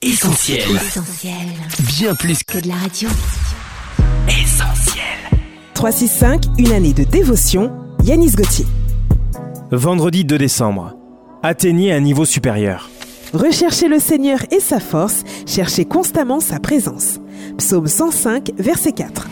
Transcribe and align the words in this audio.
Essentiel. 0.00 0.60
Essentiel. 0.76 1.34
Bien 1.98 2.14
plus 2.14 2.44
Que 2.44 2.60
de 2.60 2.68
la 2.68 2.76
radio. 2.76 3.08
qu'essentiel. 4.28 5.02
365, 5.74 6.44
une 6.56 6.70
année 6.70 6.92
de 6.92 7.02
dévotion, 7.02 7.72
Yanis 8.04 8.30
Gauthier. 8.30 8.64
Vendredi 9.72 10.24
2 10.24 10.38
décembre. 10.38 10.94
Atteignez 11.42 11.92
un 11.92 11.98
niveau 11.98 12.24
supérieur. 12.24 12.88
Recherchez 13.34 13.88
le 13.88 13.98
Seigneur 13.98 14.38
et 14.52 14.60
sa 14.60 14.78
force, 14.78 15.24
cherchez 15.46 15.84
constamment 15.84 16.38
sa 16.38 16.60
présence. 16.60 17.18
Psaume 17.58 17.88
105, 17.88 18.52
verset 18.56 18.92
4. 18.92 19.26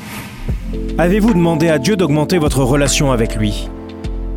Avez-vous 0.99 1.33
demandé 1.33 1.69
à 1.69 1.79
Dieu 1.79 1.95
d'augmenter 1.95 2.39
votre 2.39 2.65
relation 2.65 3.13
avec 3.13 3.37
lui? 3.37 3.69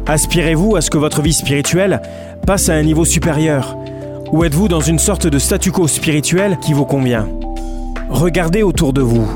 Aspirez-vous 0.05 0.75
à 0.75 0.81
ce 0.81 0.91
que 0.91 0.99
votre 0.99 1.23
vie 1.23 1.33
spirituelle 1.33 2.03
passe 2.45 2.69
à 2.69 2.73
un 2.73 2.83
niveau 2.83 3.03
supérieur? 3.03 3.75
Ou 4.31 4.43
êtes-vous 4.43 4.67
dans 4.67 4.79
une 4.79 4.99
sorte 4.99 5.25
de 5.25 5.39
statu 5.39 5.71
quo 5.71 5.87
spirituel 5.87 6.59
qui 6.61 6.73
vous 6.73 6.85
convient? 6.85 7.27
Regardez 8.09 8.61
autour 8.61 8.93
de 8.93 9.01
vous. 9.01 9.27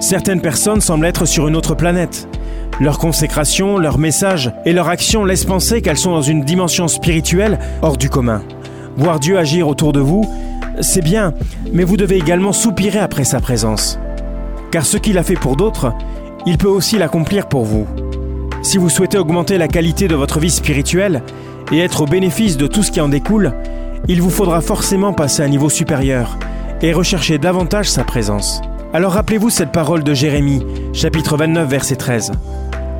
Certaines 0.00 0.40
personnes 0.40 0.80
semblent 0.80 1.04
être 1.04 1.26
sur 1.26 1.48
une 1.48 1.56
autre 1.56 1.74
planète. 1.74 2.28
Leur 2.80 2.98
consécration, 2.98 3.76
leur 3.76 3.98
message 3.98 4.50
et 4.64 4.72
leur 4.72 4.88
action 4.88 5.26
laissent 5.26 5.44
penser 5.44 5.82
qu'elles 5.82 5.98
sont 5.98 6.12
dans 6.12 6.22
une 6.22 6.44
dimension 6.44 6.88
spirituelle 6.88 7.58
hors 7.82 7.98
du 7.98 8.08
commun. 8.08 8.42
Voir 8.96 9.20
Dieu 9.20 9.38
agir 9.38 9.68
autour 9.68 9.92
de 9.92 10.00
vous, 10.00 10.26
c'est 10.80 11.04
bien, 11.04 11.34
mais 11.70 11.84
vous 11.84 11.98
devez 11.98 12.16
également 12.16 12.52
soupirer 12.52 13.00
après 13.00 13.24
sa 13.24 13.38
présence. 13.38 13.98
Car 14.70 14.86
ce 14.86 14.96
qu'il 14.96 15.18
a 15.18 15.22
fait 15.22 15.34
pour 15.34 15.56
d'autres, 15.56 15.92
il 16.46 16.56
peut 16.56 16.68
aussi 16.68 16.96
l'accomplir 16.96 17.48
pour 17.48 17.64
vous. 17.64 17.86
Si 18.62 18.78
vous 18.78 18.88
souhaitez 18.88 19.18
augmenter 19.18 19.58
la 19.58 19.68
qualité 19.68 20.08
de 20.08 20.14
votre 20.14 20.40
vie 20.40 20.50
spirituelle 20.50 21.22
et 21.70 21.80
être 21.80 22.02
au 22.02 22.06
bénéfice 22.06 22.56
de 22.56 22.66
tout 22.66 22.82
ce 22.82 22.90
qui 22.90 23.00
en 23.02 23.08
découle, 23.08 23.52
il 24.08 24.20
vous 24.20 24.30
faudra 24.30 24.60
forcément 24.60 25.12
passer 25.12 25.42
à 25.42 25.46
un 25.46 25.48
niveau 25.48 25.70
supérieur 25.70 26.38
et 26.80 26.92
rechercher 26.92 27.38
davantage 27.38 27.88
sa 27.88 28.04
présence. 28.04 28.60
Alors 28.92 29.12
rappelez-vous 29.12 29.50
cette 29.50 29.72
parole 29.72 30.02
de 30.02 30.14
Jérémie, 30.14 30.66
chapitre 30.92 31.36
29, 31.36 31.68
verset 31.68 31.96
13. 31.96 32.32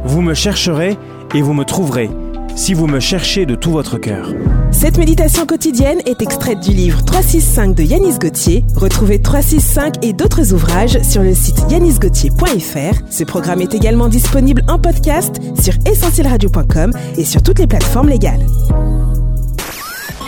Vous 0.04 0.22
me 0.22 0.34
chercherez 0.34 0.96
et 1.34 1.42
vous 1.42 1.52
me 1.52 1.64
trouverez, 1.64 2.10
si 2.54 2.74
vous 2.74 2.86
me 2.86 3.00
cherchez 3.00 3.46
de 3.46 3.54
tout 3.54 3.72
votre 3.72 3.98
cœur. 3.98 4.32
Cette 4.70 4.96
méditation 4.96 5.44
quotidienne 5.44 6.00
est 6.06 6.22
extraite 6.22 6.60
du 6.60 6.70
livre 6.70 7.04
365 7.04 7.74
de 7.74 7.82
Yanis 7.82 8.18
Gauthier. 8.18 8.64
Retrouvez 8.74 9.20
365 9.20 10.04
et 10.04 10.12
d'autres 10.12 10.54
ouvrages 10.54 11.00
sur 11.02 11.22
le 11.22 11.34
site 11.34 11.62
yanisgauthier.fr. 11.70 13.02
Ce 13.10 13.24
programme 13.24 13.60
est 13.60 13.74
également 13.74 14.08
disponible 14.08 14.62
en 14.68 14.78
podcast 14.78 15.40
sur 15.60 15.74
essentielradio.com 15.86 16.92
et 17.18 17.24
sur 17.24 17.42
toutes 17.42 17.58
les 17.58 17.66
plateformes 17.66 18.08
légales. 18.08 18.46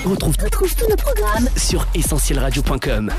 Retrouve 0.04 0.36
tous 0.36 0.88
nos 0.88 0.96
programmes 0.96 1.48
sur 1.56 1.86
essentielradio.com. 1.94 3.10